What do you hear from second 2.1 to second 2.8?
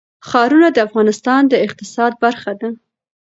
برخه ده.